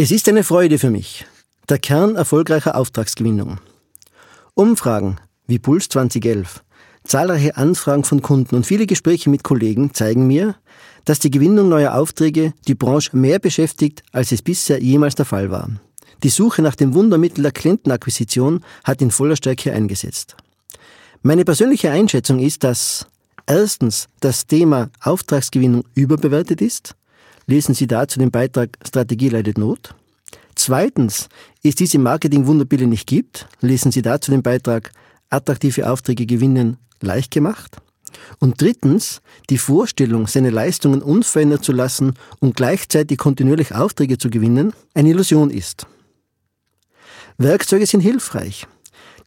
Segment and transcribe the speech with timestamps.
[0.00, 1.26] Es ist eine Freude für mich.
[1.68, 3.58] Der Kern erfolgreicher Auftragsgewinnung.
[4.54, 5.16] Umfragen
[5.48, 6.62] wie Puls 2011,
[7.02, 10.54] zahlreiche Anfragen von Kunden und viele Gespräche mit Kollegen zeigen mir,
[11.04, 15.50] dass die Gewinnung neuer Aufträge die Branche mehr beschäftigt, als es bisher jemals der Fall
[15.50, 15.68] war.
[16.22, 20.36] Die Suche nach dem Wundermittel der Klientenakquisition hat in voller Stärke eingesetzt.
[21.22, 23.08] Meine persönliche Einschätzung ist, dass
[23.48, 26.94] erstens das Thema Auftragsgewinnung überbewertet ist,
[27.48, 29.94] Lesen Sie dazu den Beitrag Strategie leidet Not.
[30.54, 31.30] Zweitens,
[31.62, 34.92] es diese Marketing-Wunderpille nicht gibt, lesen Sie dazu den Beitrag
[35.30, 37.78] Attraktive Aufträge gewinnen leicht gemacht.
[38.38, 44.74] Und drittens, die Vorstellung, seine Leistungen unverändert zu lassen und gleichzeitig kontinuierlich Aufträge zu gewinnen,
[44.92, 45.86] eine Illusion ist.
[47.38, 48.66] Werkzeuge sind hilfreich.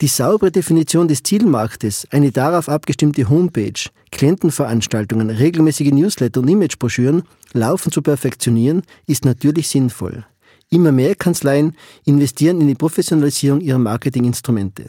[0.00, 7.92] Die saubere Definition des Zielmarktes, eine darauf abgestimmte Homepage, Klientenveranstaltungen, regelmäßige Newsletter und Imagebroschüren laufend
[7.92, 10.24] zu perfektionieren, ist natürlich sinnvoll.
[10.70, 14.86] Immer mehr Kanzleien investieren in die Professionalisierung ihrer Marketinginstrumente.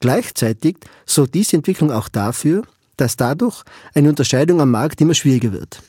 [0.00, 2.64] Gleichzeitig sorgt diese Entwicklung auch dafür,
[2.96, 3.62] dass dadurch
[3.94, 5.80] eine Unterscheidung am Markt immer schwieriger wird.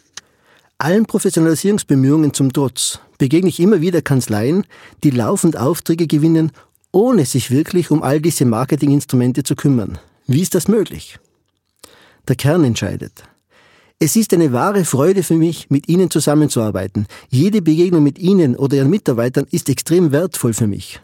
[0.78, 4.68] Allen Professionalisierungsbemühungen zum Trotz begegne ich immer wieder Kanzleien,
[5.04, 6.52] die laufend Aufträge gewinnen,
[6.94, 9.98] ohne sich wirklich um all diese Marketinginstrumente zu kümmern.
[10.28, 11.20] Wie ist das möglich?
[12.30, 13.24] Der Kern entscheidet.
[14.00, 17.08] Es ist eine wahre Freude für mich, mit Ihnen zusammenzuarbeiten.
[17.30, 21.02] Jede Begegnung mit Ihnen oder Ihren Mitarbeitern ist extrem wertvoll für mich.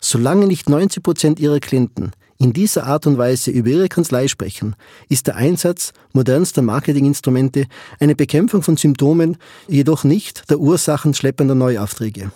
[0.00, 4.76] Solange nicht 90 Prozent Ihrer Klienten in dieser Art und Weise über Ihre Kanzlei sprechen,
[5.08, 7.66] ist der Einsatz modernster Marketinginstrumente
[7.98, 9.36] eine Bekämpfung von Symptomen,
[9.68, 12.30] jedoch nicht der Ursachen schleppender Neuaufträge.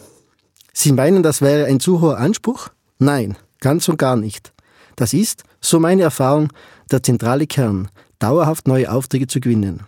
[0.73, 2.69] Sie meinen, das wäre ein zu hoher Anspruch?
[2.99, 4.53] Nein, ganz und gar nicht.
[4.97, 6.49] Das ist, so meine Erfahrung,
[6.91, 7.89] der zentrale Kern,
[8.19, 9.85] dauerhaft neue Aufträge zu gewinnen.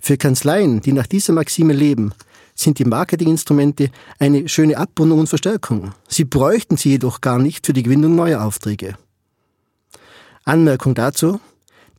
[0.00, 2.12] Für Kanzleien, die nach dieser Maxime leben,
[2.54, 5.92] sind die Marketinginstrumente eine schöne Abrundung und Verstärkung.
[6.08, 8.96] Sie bräuchten sie jedoch gar nicht für die Gewinnung neuer Aufträge.
[10.44, 11.40] Anmerkung dazu.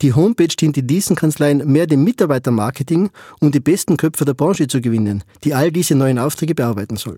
[0.01, 4.67] Die Homepage dient in diesen Kanzleien mehr dem Mitarbeitermarketing, um die besten Köpfe der Branche
[4.67, 7.17] zu gewinnen, die all diese neuen Aufträge bearbeiten sollen.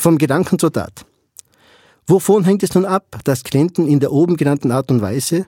[0.00, 1.04] Vom Gedanken zur Tat.
[2.06, 5.46] Wovon hängt es nun ab, dass Klienten in der oben genannten Art und Weise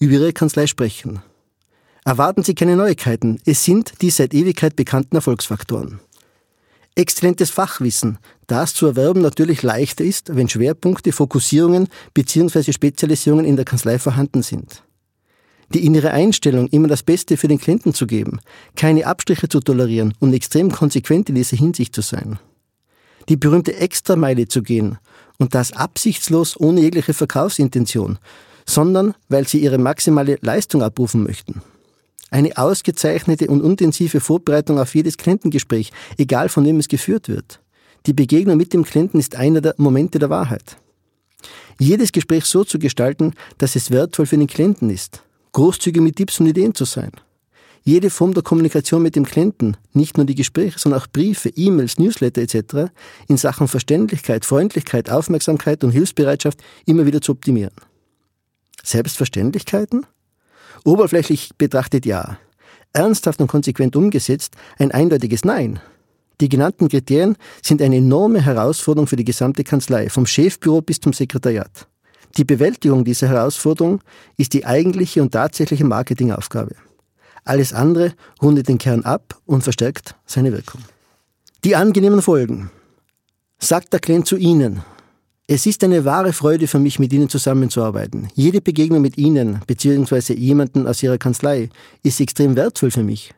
[0.00, 1.22] über ihre Kanzlei sprechen?
[2.04, 6.00] Erwarten Sie keine Neuigkeiten, es sind die seit Ewigkeit bekannten Erfolgsfaktoren.
[6.96, 8.18] Exzellentes Fachwissen,
[8.48, 12.72] das zu erwerben natürlich leichter ist, wenn Schwerpunkte, Fokussierungen bzw.
[12.72, 14.82] Spezialisierungen in der Kanzlei vorhanden sind.
[15.72, 18.40] Die innere Einstellung, immer das Beste für den Klienten zu geben,
[18.74, 22.40] keine Abstriche zu tolerieren und extrem konsequent in dieser Hinsicht zu sein
[23.28, 24.98] die berühmte Extrameile zu gehen
[25.38, 28.18] und das absichtslos ohne jegliche Verkaufsintention,
[28.66, 31.62] sondern weil sie ihre maximale Leistung abrufen möchten.
[32.30, 37.60] Eine ausgezeichnete und intensive Vorbereitung auf jedes Klientengespräch, egal von wem es geführt wird.
[38.06, 40.76] Die Begegnung mit dem Klienten ist einer der Momente der Wahrheit.
[41.78, 45.22] Jedes Gespräch so zu gestalten, dass es wertvoll für den Klienten ist.
[45.52, 47.12] Großzügig mit Tipps und Ideen zu sein
[47.84, 51.98] jede Form der Kommunikation mit dem Klienten, nicht nur die Gespräche, sondern auch Briefe, E-Mails,
[51.98, 52.90] Newsletter etc.
[53.28, 57.74] in Sachen Verständlichkeit, Freundlichkeit, Aufmerksamkeit und Hilfsbereitschaft immer wieder zu optimieren.
[58.82, 60.06] Selbstverständlichkeiten?
[60.84, 62.38] Oberflächlich betrachtet ja.
[62.92, 65.80] Ernsthaft und konsequent umgesetzt ein eindeutiges Nein.
[66.40, 71.12] Die genannten Kriterien sind eine enorme Herausforderung für die gesamte Kanzlei, vom Chefbüro bis zum
[71.12, 71.86] Sekretariat.
[72.36, 74.00] Die Bewältigung dieser Herausforderung
[74.36, 76.74] ist die eigentliche und tatsächliche Marketingaufgabe.
[77.44, 80.80] Alles andere rundet den Kern ab und verstärkt seine Wirkung.
[81.64, 82.70] Die angenehmen Folgen.
[83.58, 84.82] Sagt der Klient zu Ihnen,
[85.46, 88.28] es ist eine wahre Freude für mich, mit Ihnen zusammenzuarbeiten.
[88.34, 90.32] Jede Begegnung mit Ihnen bzw.
[90.32, 91.68] jemanden aus Ihrer Kanzlei
[92.02, 93.34] ist extrem wertvoll für mich.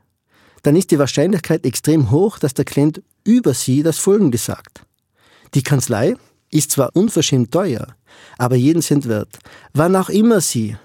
[0.62, 4.82] Dann ist die Wahrscheinlichkeit extrem hoch, dass der Klient über Sie das Folgende sagt.
[5.54, 6.14] Die Kanzlei
[6.50, 7.88] ist zwar unverschämt teuer,
[8.38, 9.38] aber jeden Cent wert.
[9.74, 10.76] Wann auch immer Sie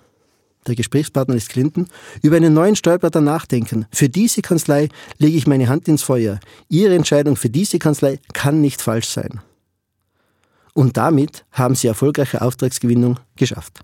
[0.68, 1.88] der Gesprächspartner ist Clinton,
[2.22, 3.86] über einen neuen Steuerberater nachdenken.
[3.92, 6.40] Für diese Kanzlei lege ich meine Hand ins Feuer.
[6.70, 9.42] Ihre Entscheidung für diese Kanzlei kann nicht falsch sein.
[10.74, 13.82] Und damit haben Sie erfolgreiche Auftragsgewinnung geschafft.